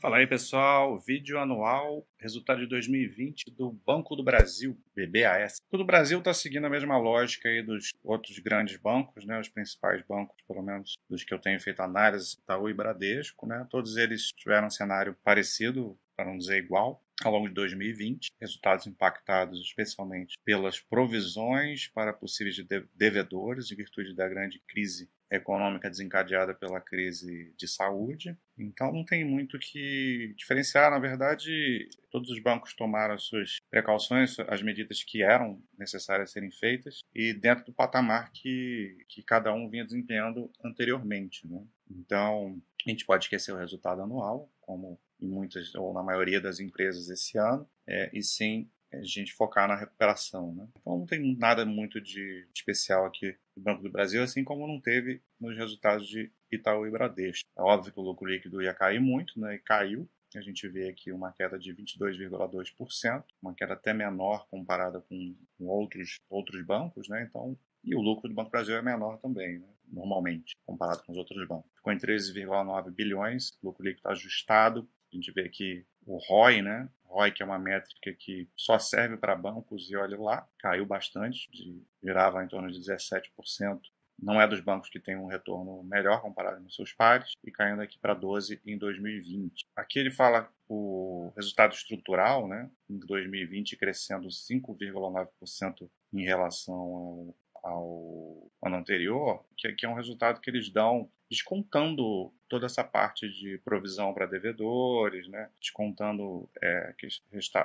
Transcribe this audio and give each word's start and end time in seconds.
Fala 0.00 0.16
aí 0.16 0.26
pessoal, 0.26 0.98
vídeo 0.98 1.38
anual, 1.38 2.06
resultado 2.18 2.60
de 2.60 2.66
2020 2.68 3.50
do 3.50 3.70
Banco 3.70 4.16
do 4.16 4.24
Brasil, 4.24 4.74
BBAS. 4.96 5.60
O 5.70 5.76
do 5.76 5.84
Brasil 5.84 6.18
está 6.18 6.32
seguindo 6.32 6.64
a 6.64 6.70
mesma 6.70 6.96
lógica 6.96 7.50
aí 7.50 7.62
dos 7.62 7.90
outros 8.02 8.38
grandes 8.38 8.78
bancos, 8.78 9.26
né, 9.26 9.38
os 9.38 9.50
principais 9.50 10.02
bancos, 10.08 10.42
pelo 10.48 10.62
menos 10.62 10.96
dos 11.06 11.22
que 11.22 11.34
eu 11.34 11.38
tenho 11.38 11.60
feito 11.60 11.82
análise, 11.82 12.38
Itaú 12.42 12.70
e 12.70 12.72
Bradesco, 12.72 13.46
né, 13.46 13.66
todos 13.68 13.98
eles 13.98 14.28
tiveram 14.28 14.68
um 14.68 14.70
cenário 14.70 15.14
parecido, 15.22 15.98
para 16.16 16.24
não 16.24 16.38
dizer 16.38 16.56
igual, 16.56 17.02
ao 17.24 17.32
longo 17.32 17.48
de 17.48 17.54
2020, 17.54 18.30
resultados 18.40 18.86
impactados 18.86 19.60
especialmente 19.60 20.36
pelas 20.44 20.80
provisões 20.80 21.88
para 21.88 22.12
possíveis 22.12 22.56
devedores 22.94 23.70
em 23.70 23.76
virtude 23.76 24.14
da 24.14 24.28
grande 24.28 24.60
crise 24.66 25.08
econômica 25.30 25.88
desencadeada 25.88 26.52
pela 26.52 26.80
crise 26.80 27.54
de 27.56 27.68
saúde. 27.68 28.36
Então 28.58 28.92
não 28.92 29.04
tem 29.04 29.24
muito 29.24 29.58
que 29.58 30.34
diferenciar. 30.36 30.90
Na 30.90 30.98
verdade, 30.98 31.88
todos 32.10 32.30
os 32.30 32.40
bancos 32.40 32.74
tomaram 32.74 33.14
as 33.14 33.22
suas 33.22 33.58
precauções, 33.70 34.38
as 34.40 34.62
medidas 34.62 35.04
que 35.04 35.22
eram 35.22 35.62
necessárias 35.78 36.32
serem 36.32 36.50
feitas 36.50 37.00
e 37.14 37.32
dentro 37.32 37.66
do 37.66 37.72
patamar 37.72 38.32
que, 38.32 38.98
que 39.08 39.22
cada 39.22 39.52
um 39.54 39.70
vinha 39.70 39.84
desempenhando 39.84 40.50
anteriormente. 40.64 41.46
Né? 41.46 41.64
Então 41.88 42.60
a 42.86 42.90
gente 42.90 43.04
pode 43.04 43.24
esquecer 43.24 43.52
o 43.52 43.58
resultado 43.58 44.02
anual, 44.02 44.50
como 44.60 45.00
em 45.20 45.28
muitas 45.28 45.74
ou 45.74 45.92
na 45.92 46.02
maioria 46.02 46.40
das 46.40 46.60
empresas 46.60 47.08
esse 47.08 47.38
ano, 47.38 47.68
é, 47.86 48.10
e 48.12 48.22
sim 48.22 48.70
a 48.92 49.02
gente 49.02 49.32
focar 49.32 49.68
na 49.68 49.76
recuperação. 49.76 50.54
Né? 50.54 50.68
Então 50.80 50.98
não 50.98 51.06
tem 51.06 51.36
nada 51.36 51.64
muito 51.64 52.00
de 52.00 52.48
especial 52.54 53.06
aqui 53.06 53.36
do 53.56 53.62
Banco 53.62 53.82
do 53.82 53.90
Brasil, 53.90 54.22
assim 54.22 54.42
como 54.42 54.66
não 54.66 54.80
teve 54.80 55.22
nos 55.40 55.56
resultados 55.56 56.06
de 56.08 56.30
Itaú 56.50 56.86
e 56.86 56.90
Bradesco. 56.90 57.48
É 57.56 57.62
óbvio 57.62 57.92
que 57.92 58.00
o 58.00 58.02
lucro 58.02 58.28
líquido 58.28 58.62
ia 58.62 58.74
cair 58.74 59.00
muito, 59.00 59.38
né? 59.38 59.54
e 59.54 59.58
caiu. 59.58 60.08
A 60.36 60.40
gente 60.40 60.68
vê 60.68 60.88
aqui 60.88 61.10
uma 61.10 61.32
queda 61.32 61.58
de 61.58 61.74
22,2%, 61.74 63.24
uma 63.42 63.52
queda 63.52 63.74
até 63.74 63.92
menor 63.92 64.46
comparada 64.48 65.00
com, 65.00 65.36
com 65.58 65.66
outros, 65.66 66.18
outros 66.28 66.64
bancos, 66.64 67.08
né? 67.08 67.26
Então, 67.28 67.58
e 67.82 67.96
o 67.96 68.00
lucro 68.00 68.28
do 68.28 68.34
Banco 68.34 68.48
do 68.48 68.52
Brasil 68.52 68.76
é 68.76 68.82
menor 68.82 69.18
também, 69.18 69.58
né? 69.58 69.66
Normalmente, 69.92 70.56
comparado 70.66 71.02
com 71.04 71.12
os 71.12 71.18
outros 71.18 71.46
bancos. 71.46 71.70
Ficou 71.76 71.92
em 71.92 71.98
13,9 71.98 72.90
bilhões, 72.90 73.58
lucro 73.62 73.84
líquido 73.84 74.08
ajustado. 74.08 74.88
A 75.12 75.16
gente 75.16 75.32
vê 75.32 75.42
aqui 75.42 75.84
o 76.06 76.18
ROI, 76.18 76.62
né? 76.62 76.88
ROI, 77.04 77.32
que 77.32 77.42
é 77.42 77.46
uma 77.46 77.58
métrica 77.58 78.12
que 78.12 78.48
só 78.56 78.78
serve 78.78 79.16
para 79.16 79.34
bancos, 79.34 79.90
e 79.90 79.96
olha 79.96 80.18
lá, 80.18 80.48
caiu 80.58 80.86
bastante, 80.86 81.50
de, 81.50 81.82
virava 82.02 82.42
em 82.44 82.48
torno 82.48 82.70
de 82.70 82.78
17%. 82.78 83.80
Não 84.22 84.40
é 84.40 84.46
dos 84.46 84.60
bancos 84.60 84.90
que 84.90 85.00
tem 85.00 85.16
um 85.16 85.26
retorno 85.26 85.82
melhor 85.82 86.20
comparado 86.20 86.62
com 86.62 86.68
seus 86.68 86.92
pares, 86.92 87.32
e 87.42 87.50
caindo 87.50 87.80
aqui 87.80 87.98
para 87.98 88.14
12% 88.14 88.60
em 88.66 88.76
2020. 88.76 89.66
Aqui 89.74 89.98
ele 89.98 90.10
fala 90.10 90.48
o 90.68 91.32
resultado 91.34 91.74
estrutural, 91.74 92.46
né? 92.46 92.70
Em 92.88 92.98
2020 92.98 93.76
crescendo 93.76 94.28
5,9% 94.28 95.90
em 96.12 96.24
relação 96.24 97.34
ao 97.62 98.50
ano 98.62 98.76
anterior, 98.76 99.44
que, 99.56 99.86
é 99.86 99.88
um 99.88 99.94
resultado 99.94 100.40
que 100.40 100.50
eles 100.50 100.70
dão 100.70 101.10
descontando 101.30 102.32
toda 102.48 102.66
essa 102.66 102.82
parte 102.82 103.28
de 103.28 103.58
provisão 103.58 104.12
para 104.12 104.26
devedores, 104.26 105.28
né? 105.28 105.48
descontando 105.60 106.50
é, 106.60 106.92
que 106.98 107.06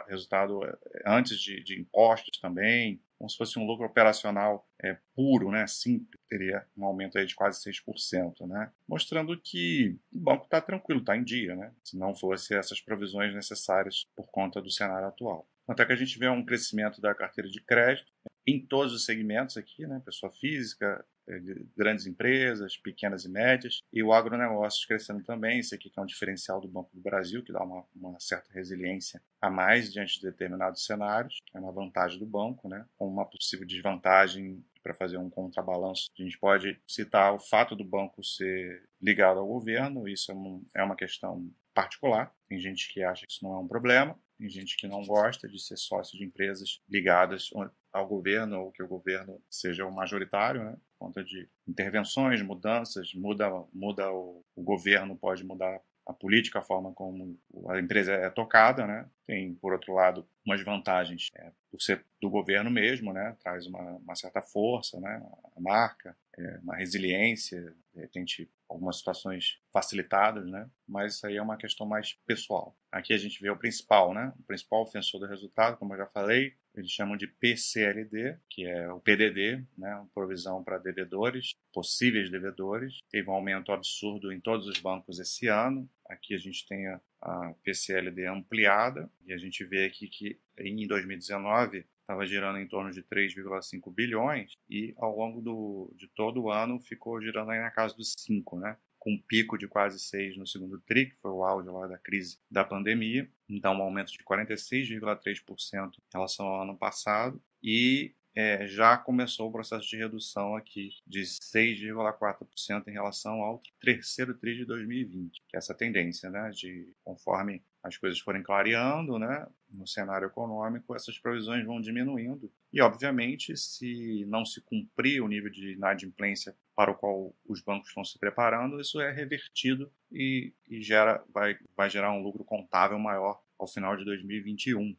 resultado 0.08 0.64
é, 0.64 0.78
antes 1.06 1.40
de, 1.40 1.64
de, 1.64 1.80
impostos 1.80 2.40
também, 2.40 3.02
como 3.18 3.28
se 3.28 3.38
fosse 3.38 3.58
um 3.58 3.66
lucro 3.66 3.86
operacional 3.88 4.68
é, 4.82 4.96
puro, 5.16 5.50
né? 5.50 5.66
simples, 5.66 6.22
teria 6.30 6.64
um 6.78 6.86
aumento 6.86 7.18
aí 7.18 7.26
de 7.26 7.34
quase 7.34 7.60
6%, 7.64 8.48
né? 8.48 8.72
mostrando 8.88 9.36
que 9.42 9.98
o 10.14 10.20
banco 10.20 10.46
está 10.46 10.62
tranquilo, 10.62 11.00
está 11.00 11.18
em 11.18 11.24
dia, 11.24 11.56
né? 11.56 11.74
se 11.84 11.98
não 11.98 12.14
fosse 12.14 12.54
essas 12.54 12.80
provisões 12.80 13.34
necessárias 13.34 14.06
por 14.16 14.28
conta 14.28 14.62
do 14.62 14.70
cenário 14.70 15.08
atual. 15.08 15.48
Até 15.68 15.84
que 15.84 15.94
a 15.94 15.96
gente 15.96 16.20
vê 16.20 16.30
um 16.30 16.46
crescimento 16.46 17.02
da 17.02 17.16
carteira 17.16 17.50
de 17.50 17.60
crédito 17.60 18.14
em 18.48 18.60
todos 18.60 18.94
os 18.94 19.06
segmentos 19.06 19.58
aqui, 19.58 19.86
né? 19.88 20.02
pessoa 20.06 20.32
física, 20.32 21.06
é, 21.28 21.40
grandes 21.76 22.06
empresas, 22.06 22.78
pequenas 22.78 23.26
e 23.26 23.30
médias, 23.30 23.82
e 23.92 24.04
o 24.04 24.14
agronegócio 24.14 24.88
crescendo 24.88 25.24
também. 25.24 25.60
Isso 25.60 25.74
aqui 25.74 25.90
que 25.90 26.00
é 26.00 26.04
um 26.04 26.06
diferencial 26.06 26.62
do 26.62 26.68
Banco 26.68 26.92
do 26.94 27.02
Brasil, 27.02 27.44
que 27.44 27.52
dá 27.52 27.64
uma, 27.64 27.84
uma 27.96 28.20
certa 28.20 28.54
resiliência 28.54 29.22
a 29.42 29.50
mais 29.50 29.92
diante 29.92 30.20
de 30.20 30.28
determinados 30.28 30.86
cenários. 30.86 31.38
É 31.54 31.60
uma 31.60 31.72
vantagem 31.72 32.20
do 32.20 32.26
banco, 32.26 32.70
né? 32.70 32.86
com 32.96 33.08
uma 33.08 33.26
possível 33.26 33.66
desvantagem 33.66 34.64
para 34.84 34.94
fazer 34.94 35.18
um 35.18 35.32
contrabalanço. 35.32 36.12
A 36.18 36.22
gente 36.22 36.38
pode 36.38 36.80
citar 36.88 37.34
o 37.34 37.40
fato 37.40 37.76
do 37.76 37.84
banco 37.84 38.24
ser 38.24 38.88
ligado 39.02 39.40
ao 39.40 39.48
governo, 39.48 40.08
isso 40.08 40.32
é, 40.32 40.36
um, 40.36 40.64
é 40.76 40.84
uma 40.84 40.96
questão 40.96 41.52
particular. 41.74 42.32
Tem 42.48 42.60
gente 42.60 42.94
que 42.94 43.02
acha 43.02 43.26
que 43.26 43.32
isso 43.32 43.44
não 43.44 43.56
é 43.56 43.58
um 43.58 43.68
problema, 43.68 44.16
tem 44.38 44.48
gente 44.48 44.78
que 44.78 44.88
não 44.88 45.04
gosta 45.04 45.48
de 45.48 45.60
ser 45.60 45.78
sócio 45.78 46.18
de 46.18 46.24
empresas 46.24 46.82
ligadas 46.88 47.50
ao 47.96 48.06
governo 48.06 48.60
ou 48.60 48.72
que 48.72 48.84
o 48.84 48.88
governo 48.88 49.42
seja 49.50 49.86
o 49.86 49.92
majoritário, 49.92 50.64
né? 50.64 50.76
Por 51.00 51.08
conta 51.08 51.24
de 51.24 51.48
intervenções, 51.66 52.42
mudanças, 52.42 53.14
muda, 53.14 53.50
muda 53.74 54.12
o, 54.12 54.44
o 54.54 54.62
governo 54.62 55.16
pode 55.16 55.46
mudar 55.46 55.80
a 56.06 56.14
política, 56.14 56.60
a 56.60 56.62
forma 56.62 56.94
como 56.94 57.40
a 57.70 57.80
empresa 57.80 58.14
é 58.14 58.30
tocada, 58.30 58.86
né? 58.86 59.10
Tem, 59.26 59.56
por 59.56 59.72
outro 59.72 59.94
lado, 59.94 60.28
umas 60.46 60.62
vantagens 60.62 61.30
é, 61.36 61.52
por 61.72 61.82
ser 61.82 62.06
do 62.22 62.30
governo 62.30 62.70
mesmo, 62.70 63.14
né? 63.14 63.36
Traz 63.42 63.66
uma, 63.66 63.82
uma 63.96 64.16
certa 64.16 64.42
força, 64.42 65.00
né? 65.00 65.26
A 65.56 65.62
marca, 65.62 66.16
é, 66.38 66.60
uma 66.62 66.76
resiliência, 66.76 67.74
de 67.94 68.02
repente 68.02 68.52
algumas 68.68 68.98
situações 68.98 69.58
facilitadas, 69.72 70.46
né? 70.46 70.70
Mas 70.86 71.16
isso 71.16 71.26
aí 71.26 71.38
é 71.38 71.42
uma 71.42 71.58
questão 71.58 71.88
mais 71.88 72.14
pessoal. 72.26 72.76
Aqui 72.92 73.14
a 73.14 73.18
gente 73.18 73.42
vê 73.42 73.50
o 73.50 73.58
principal, 73.58 74.14
né? 74.14 74.34
O 74.38 74.44
principal 74.44 74.84
ofensor 74.84 75.22
do 75.22 75.28
resultado, 75.28 75.78
como 75.78 75.94
eu 75.94 76.00
já 76.00 76.08
falei, 76.08 76.56
eles 76.80 76.92
chamam 76.92 77.18
de 77.18 77.28
PCLD, 77.28 78.38
que 78.50 78.66
é 78.66 78.92
o 78.92 79.00
PDD, 79.00 79.64
né? 79.78 80.06
Provisão 80.14 80.64
para 80.64 80.78
devedores, 80.78 81.54
possíveis 81.74 82.30
devedores. 82.30 83.00
Teve 83.10 83.30
um 83.30 83.34
aumento 83.34 83.72
absurdo 83.72 84.32
em 84.32 84.40
todos 84.40 84.68
os 84.68 84.80
bancos 84.80 85.20
esse 85.20 85.48
ano. 85.48 85.90
Aqui 86.10 86.36
a 86.36 86.38
gente 86.38 86.66
tem 86.68 86.88
a 87.22 87.54
PCLD 87.64 88.28
ampliada 88.28 89.10
e 89.26 89.34
a 89.34 89.38
gente 89.38 89.64
vê 89.66 89.86
aqui 89.86 90.08
que 90.08 90.40
em 90.58 90.88
2019 90.88 91.86
estava 92.02 92.26
girando 92.26 92.60
em 92.60 92.68
torno 92.68 92.92
de 92.92 93.02
3,5 93.02 93.92
bilhões 93.92 94.54
e 94.70 94.94
ao 94.98 95.18
longo 95.18 95.42
do, 95.42 95.92
de 95.96 96.08
todo 96.10 96.44
o 96.44 96.52
ano 96.52 96.80
ficou 96.80 97.20
girando 97.20 97.50
aí 97.50 97.60
na 97.60 97.72
casa 97.72 97.96
dos 97.96 98.14
5, 98.20 98.60
né? 98.60 98.78
Com 99.06 99.14
um 99.14 99.22
pico 99.22 99.56
de 99.56 99.68
quase 99.68 100.00
6 100.00 100.36
no 100.36 100.48
segundo 100.48 100.82
TRI, 100.82 101.12
que 101.12 101.16
foi 101.22 101.30
o 101.30 101.44
auge 101.44 101.70
lá 101.70 101.86
da 101.86 101.98
crise 102.00 102.40
da 102.50 102.64
pandemia, 102.64 103.30
então 103.48 103.76
um 103.76 103.84
aumento 103.84 104.12
de 104.12 104.18
46,3% 104.24 105.92
em 105.94 106.02
relação 106.12 106.48
ao 106.48 106.64
ano 106.64 106.76
passado, 106.76 107.40
e 107.62 108.16
é, 108.36 108.68
já 108.68 108.98
começou 108.98 109.48
o 109.48 109.52
processo 109.52 109.88
de 109.88 109.96
redução 109.96 110.56
aqui 110.56 110.90
de 111.08 111.22
6,4% 111.22 112.88
em 112.88 112.92
relação 112.92 113.42
ao 113.42 113.62
terceiro 113.80 114.34
TRI 114.34 114.58
de 114.58 114.66
2020, 114.66 115.42
que 115.48 115.56
é 115.56 115.58
essa 115.58 115.74
tendência, 115.74 116.30
né, 116.30 116.50
de 116.50 116.94
conforme 117.04 117.64
as 117.82 117.98
coisas 117.98 118.20
forem 118.20 118.44
clareando, 118.44 119.18
né, 119.18 119.48
no 119.72 119.88
cenário 119.88 120.28
econômico, 120.28 120.96
essas 120.96 121.18
provisões 121.18 121.66
vão 121.66 121.80
diminuindo. 121.80 122.52
E, 122.74 122.82
obviamente, 122.82 123.56
se 123.56 124.26
não 124.28 124.44
se 124.44 124.60
cumprir 124.62 125.22
o 125.22 125.28
nível 125.28 125.50
de 125.50 125.74
inadimplência 125.74 126.56
para 126.76 126.92
o 126.92 126.96
qual 126.96 127.34
os 127.48 127.62
bancos 127.62 127.90
estão 127.90 128.04
se 128.04 128.20
preparando, 128.20 128.82
isso 128.82 129.00
é 129.00 129.12
revertido 129.12 129.90
e, 130.12 130.52
e 130.68 130.82
gera, 130.82 131.24
vai, 131.34 131.58
vai 131.76 131.90
gerar 131.90 132.12
um 132.12 132.22
lucro 132.22 132.44
contável 132.44 133.00
maior 133.00 133.40
ao 133.58 133.68
final 133.68 133.96
de 133.96 134.04
2021. 134.04 134.96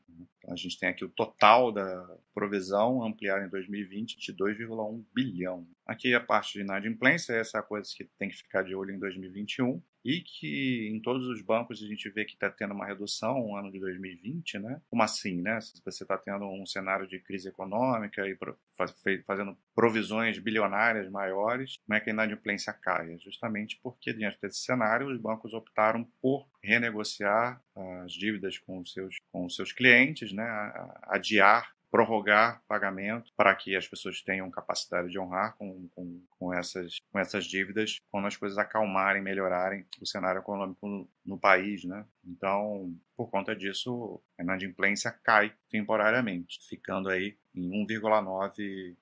Então, 0.46 0.54
a 0.54 0.56
gente 0.56 0.78
tem 0.78 0.88
aqui 0.88 1.04
o 1.04 1.08
total 1.08 1.72
da 1.72 2.08
provisão 2.32 3.02
ampliada 3.02 3.44
em 3.44 3.48
2020 3.48 4.16
de 4.16 4.32
2,1 4.32 5.04
bilhão. 5.12 5.66
Aqui 5.84 6.14
a 6.14 6.20
parte 6.20 6.52
de 6.52 6.60
inadimplência, 6.60 7.32
essa 7.32 7.58
é 7.58 7.60
a 7.60 7.64
coisa 7.64 7.90
que 7.92 8.04
tem 8.16 8.28
que 8.28 8.36
ficar 8.36 8.62
de 8.62 8.72
olho 8.72 8.94
em 8.94 8.98
2021 8.98 9.82
e 10.06 10.20
que 10.20 10.88
em 10.88 11.00
todos 11.00 11.26
os 11.26 11.42
bancos 11.42 11.82
a 11.82 11.86
gente 11.86 12.08
vê 12.10 12.24
que 12.24 12.34
está 12.34 12.48
tendo 12.48 12.72
uma 12.72 12.86
redução 12.86 13.40
no 13.40 13.56
ano 13.56 13.72
de 13.72 13.80
2020, 13.80 14.60
né? 14.60 14.80
Como 14.88 15.02
assim, 15.02 15.42
né? 15.42 15.60
Se 15.60 15.82
você 15.84 16.04
está 16.04 16.16
tendo 16.16 16.44
um 16.46 16.64
cenário 16.64 17.08
de 17.08 17.18
crise 17.18 17.48
econômica 17.48 18.22
e 18.24 18.38
fazendo 19.26 19.58
provisões 19.74 20.38
bilionárias 20.38 21.10
maiores, 21.10 21.78
como 21.84 21.96
é 21.96 22.00
que 22.00 22.08
a 22.08 22.12
inadimplência 22.12 22.72
cai? 22.72 23.14
É 23.14 23.18
justamente 23.18 23.80
porque, 23.82 24.12
diante 24.12 24.38
desse 24.40 24.60
cenário, 24.60 25.08
os 25.08 25.20
bancos 25.20 25.52
optaram 25.52 26.04
por 26.22 26.46
renegociar 26.62 27.60
as 27.74 28.12
dívidas 28.12 28.58
com 28.58 28.78
os 28.78 28.92
seus, 28.92 29.16
com 29.32 29.44
os 29.44 29.56
seus 29.56 29.72
clientes, 29.72 30.32
né? 30.32 30.46
adiar 31.02 31.75
prorrogar 31.96 32.62
pagamento 32.68 33.32
para 33.34 33.54
que 33.54 33.74
as 33.74 33.88
pessoas 33.88 34.20
tenham 34.20 34.50
capacidade 34.50 35.08
de 35.08 35.18
honrar 35.18 35.56
com, 35.56 35.88
com, 35.94 36.22
com, 36.38 36.52
essas, 36.52 36.98
com 37.10 37.18
essas 37.18 37.46
dívidas 37.46 37.98
quando 38.10 38.26
as 38.26 38.36
coisas 38.36 38.58
acalmarem, 38.58 39.22
melhorarem 39.22 39.86
o 39.98 40.06
cenário 40.06 40.40
econômico 40.40 40.86
no, 40.86 41.08
no 41.24 41.38
país, 41.38 41.84
né? 41.84 42.04
Então, 42.22 42.94
por 43.16 43.30
conta 43.30 43.56
disso, 43.56 44.20
a 44.38 44.42
inadimplência 44.42 45.10
cai 45.10 45.54
temporariamente, 45.70 46.58
ficando 46.68 47.08
aí 47.08 47.34
em 47.54 47.70
1,9 47.86 48.94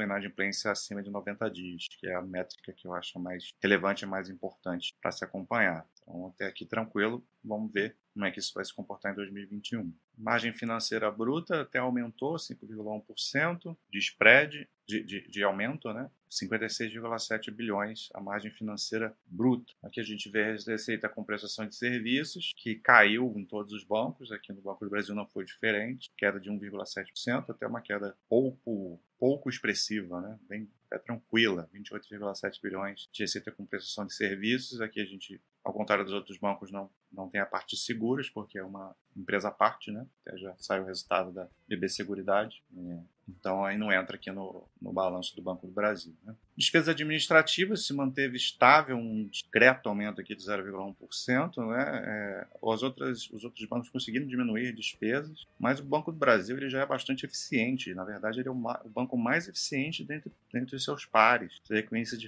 e 0.00 0.02
inadimplência 0.02 0.70
acima 0.70 1.02
de 1.02 1.10
90 1.10 1.50
dias, 1.50 1.86
que 1.98 2.06
é 2.06 2.14
a 2.14 2.22
métrica 2.22 2.72
que 2.72 2.86
eu 2.86 2.94
acho 2.94 3.18
mais 3.18 3.50
relevante 3.62 4.04
e 4.04 4.08
mais 4.08 4.30
importante 4.30 4.94
para 5.00 5.12
se 5.12 5.24
acompanhar. 5.24 5.86
Então, 6.02 6.28
até 6.28 6.46
aqui 6.46 6.64
tranquilo, 6.64 7.26
vamos 7.44 7.72
ver 7.72 7.96
como 8.14 8.24
é 8.24 8.30
que 8.30 8.38
isso 8.38 8.54
vai 8.54 8.64
se 8.64 8.74
comportar 8.74 9.12
em 9.12 9.16
2021. 9.16 9.92
Margem 10.16 10.52
financeira 10.52 11.10
bruta 11.10 11.62
até 11.62 11.78
aumentou 11.78 12.36
5,1% 12.36 13.76
de 13.90 13.98
spread, 13.98 14.68
de, 14.86 15.02
de, 15.02 15.28
de 15.28 15.42
aumento, 15.42 15.92
né? 15.92 16.10
56,7 16.30 17.50
bilhões 17.50 18.08
a 18.14 18.20
margem 18.20 18.50
financeira 18.50 19.16
bruta. 19.26 19.72
Aqui 19.82 20.00
a 20.00 20.04
gente 20.04 20.28
vê 20.28 20.44
a 20.44 20.52
receita 20.52 21.08
com 21.08 21.24
prestação 21.24 21.66
de 21.66 21.74
serviços, 21.74 22.52
que 22.56 22.74
caiu 22.76 23.32
em 23.36 23.44
todos 23.44 23.72
os 23.72 23.84
bancos, 23.84 24.32
aqui 24.32 24.52
no 24.52 24.60
Banco 24.60 24.84
do 24.84 24.90
Brasil 24.90 25.14
não 25.14 25.26
foi 25.26 25.44
diferente, 25.44 26.10
queda 26.16 26.40
de 26.40 26.50
1,7%, 26.50 27.50
até 27.50 27.66
uma 27.66 27.80
queda 27.80 28.16
pouco 28.28 29.00
pouco 29.18 29.48
expressiva, 29.48 30.20
né? 30.20 30.38
bem 30.46 30.68
é 30.92 30.98
tranquila, 30.98 31.68
28,7 31.74 32.60
bilhões 32.62 33.08
de 33.12 33.22
receita 33.22 33.50
com 33.50 33.66
prestação 33.66 34.06
de 34.06 34.14
serviços. 34.14 34.80
Aqui 34.80 35.00
a 35.00 35.04
gente, 35.04 35.40
ao 35.64 35.72
contrário 35.72 36.04
dos 36.04 36.12
outros 36.12 36.38
bancos, 36.38 36.70
não, 36.70 36.90
não 37.16 37.28
tem 37.28 37.40
a 37.40 37.46
parte 37.46 37.74
de 37.74 37.82
seguros, 37.82 38.28
porque 38.28 38.58
é 38.58 38.64
uma 38.64 38.94
empresa 39.16 39.48
à 39.48 39.50
parte, 39.50 39.90
né? 39.90 40.06
Até 40.20 40.36
já 40.36 40.54
sai 40.58 40.80
o 40.80 40.84
resultado 40.84 41.32
da 41.32 41.48
BB 41.66 41.88
Seguridade. 41.88 42.62
É. 42.76 43.02
Então 43.28 43.64
aí 43.64 43.78
não 43.78 43.90
entra 43.90 44.16
aqui 44.16 44.30
no, 44.30 44.68
no 44.80 44.92
balanço 44.92 45.34
do 45.34 45.42
Banco 45.42 45.66
do 45.66 45.72
Brasil. 45.72 46.14
Né? 46.22 46.36
Despesa 46.56 46.92
administrativa 46.92 47.76
se 47.76 47.92
manteve 47.92 48.36
estável, 48.36 48.96
um 48.96 49.26
discreto 49.26 49.88
aumento 49.88 50.20
aqui 50.20 50.34
de 50.34 50.42
0,1%. 50.42 51.56
Né? 51.68 52.02
É, 52.06 52.46
os, 52.62 52.82
outros, 52.82 53.30
os 53.30 53.44
outros 53.44 53.66
bancos 53.66 53.90
conseguiram 53.90 54.26
diminuir 54.26 54.72
despesas, 54.72 55.46
mas 55.58 55.80
o 55.80 55.84
Banco 55.84 56.10
do 56.10 56.18
Brasil 56.18 56.56
ele 56.56 56.70
já 56.70 56.80
é 56.80 56.86
bastante 56.86 57.26
eficiente. 57.26 57.94
Na 57.94 58.04
verdade, 58.04 58.40
ele 58.40 58.48
é 58.48 58.50
o, 58.50 58.54
o 58.54 58.88
banco 58.88 59.18
mais 59.18 59.48
eficiente 59.48 60.02
dentre, 60.02 60.32
dentre 60.52 60.76
os 60.76 60.82
seus 60.82 61.04
pares. 61.04 61.60
A 61.64 61.66
frequência 61.66 62.16
de 62.16 62.26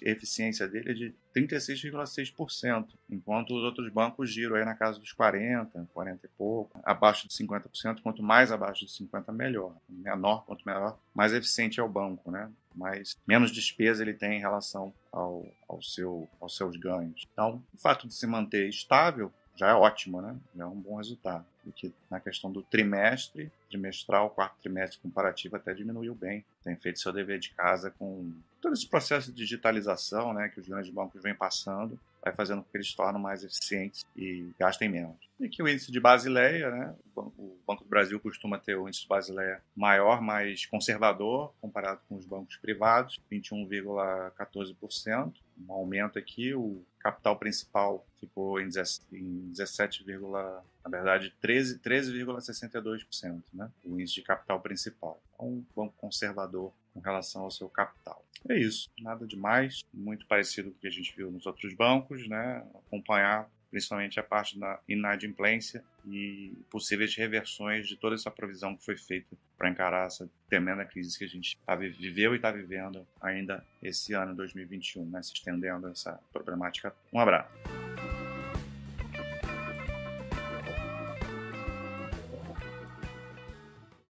eficiência 0.00 0.66
dele 0.66 0.90
é 0.90 0.94
de 0.94 1.14
36,6%, 1.36 2.86
enquanto 3.10 3.54
os 3.54 3.62
outros 3.62 3.92
bancos 3.92 4.32
giram 4.32 4.56
aí 4.56 4.64
na 4.64 4.74
casa 4.74 4.98
dos 4.98 5.14
40%, 5.14 5.86
40% 5.94 6.18
e 6.24 6.28
pouco, 6.28 6.80
abaixo 6.82 7.28
de 7.28 7.34
50%. 7.34 8.00
Quanto 8.02 8.22
mais 8.22 8.50
abaixo 8.50 8.86
de 8.86 8.92
50%, 8.92 9.32
melhor. 9.32 9.76
Menor 9.86 10.46
quanto 10.46 10.64
menor, 10.64 10.98
mais 11.14 11.34
eficiente 11.34 11.78
é 11.78 11.82
o 11.82 11.88
banco, 11.88 12.30
né? 12.30 12.50
Mas 12.76 13.16
menos 13.26 13.50
despesa 13.50 14.02
ele 14.02 14.14
tem 14.14 14.36
em 14.36 14.40
relação 14.40 14.92
ao, 15.10 15.46
ao 15.66 15.82
seu, 15.82 16.28
aos 16.40 16.56
seus 16.56 16.76
ganhos. 16.76 17.26
Então, 17.32 17.62
o 17.72 17.78
fato 17.78 18.06
de 18.06 18.14
se 18.14 18.26
manter 18.26 18.68
estável 18.68 19.32
já 19.56 19.70
é 19.70 19.74
ótimo, 19.74 20.20
né? 20.20 20.36
Já 20.54 20.64
é 20.64 20.66
um 20.66 20.80
bom 20.80 20.96
resultado. 20.96 21.46
Que 21.74 21.92
na 22.10 22.20
questão 22.20 22.50
do 22.50 22.62
trimestre, 22.62 23.50
trimestral, 23.68 24.30
quarto 24.30 24.56
trimestre 24.60 25.00
comparativo 25.00 25.56
até 25.56 25.74
diminuiu 25.74 26.14
bem. 26.14 26.44
Tem 26.62 26.76
feito 26.76 27.00
seu 27.00 27.12
dever 27.12 27.38
de 27.38 27.50
casa 27.50 27.90
com 27.90 28.32
todo 28.60 28.74
esse 28.74 28.88
processo 28.88 29.32
de 29.32 29.38
digitalização, 29.38 30.32
né, 30.32 30.48
que 30.48 30.60
os 30.60 30.68
grandes 30.68 30.90
bancos 30.90 31.22
vêm 31.22 31.34
passando 31.34 31.98
vai 32.26 32.34
fazendo 32.34 32.62
com 32.62 32.70
que 32.70 32.76
eles 32.76 32.88
se 32.88 32.96
tornem 32.96 33.22
mais 33.22 33.44
eficientes 33.44 34.04
e 34.16 34.50
gastem 34.58 34.88
menos. 34.88 35.14
E 35.38 35.48
que 35.48 35.62
o 35.62 35.68
índice 35.68 35.92
de 35.92 36.00
Basileia, 36.00 36.70
né, 36.70 36.94
o 37.14 37.56
Banco 37.64 37.84
do 37.84 37.88
Brasil 37.88 38.18
costuma 38.18 38.58
ter 38.58 38.76
o 38.76 38.88
índice 38.88 39.02
de 39.02 39.08
Basileia 39.08 39.62
maior, 39.76 40.20
mais 40.20 40.66
conservador, 40.66 41.54
comparado 41.60 42.00
com 42.08 42.16
os 42.16 42.26
bancos 42.26 42.56
privados, 42.56 43.20
21,14%, 43.30 45.34
um 45.58 45.72
aumento 45.72 46.18
aqui, 46.18 46.54
o 46.54 46.84
capital 46.98 47.38
principal 47.38 48.06
ficou 48.18 48.60
em 48.60 48.68
17, 48.68 50.04
na 50.04 50.90
verdade, 50.90 51.32
13,62%, 51.42 52.70
13, 52.70 53.42
né, 53.52 53.70
o 53.84 54.00
índice 54.00 54.14
de 54.14 54.22
capital 54.22 54.60
principal. 54.60 55.22
É 55.38 55.42
um 55.42 55.64
banco 55.74 55.94
conservador 55.96 56.72
com 56.92 57.00
relação 57.00 57.42
ao 57.42 57.50
seu 57.50 57.68
capital. 57.68 58.24
É 58.48 58.58
isso, 58.58 58.90
nada 59.00 59.26
demais, 59.26 59.84
muito 59.92 60.26
parecido 60.26 60.70
com 60.70 60.76
o 60.76 60.80
que 60.80 60.86
a 60.86 60.90
gente 60.90 61.14
viu 61.16 61.30
nos 61.30 61.46
outros 61.46 61.74
bancos, 61.74 62.28
né? 62.28 62.64
Acompanhar 62.86 63.50
principalmente 63.70 64.18
a 64.18 64.22
parte 64.22 64.58
da 64.58 64.80
inadimplência 64.88 65.84
e 66.06 66.52
possíveis 66.70 67.14
reversões 67.14 67.86
de 67.86 67.96
toda 67.96 68.14
essa 68.14 68.30
provisão 68.30 68.76
que 68.76 68.84
foi 68.84 68.96
feita 68.96 69.36
para 69.56 69.68
encarar 69.68 70.06
essa 70.06 70.28
tremenda 70.48 70.84
crise 70.84 71.18
que 71.18 71.24
a 71.24 71.28
gente 71.28 71.56
tá, 71.64 71.74
viveu 71.74 72.32
e 72.32 72.36
está 72.36 72.50
vivendo 72.50 73.06
ainda 73.20 73.64
esse 73.82 74.12
ano, 74.12 74.34
2021, 74.34 75.04
né? 75.06 75.22
se 75.22 75.32
estendendo 75.32 75.88
essa 75.88 76.20
problemática. 76.32 76.94
Um 77.12 77.20
abraço. 77.20 77.85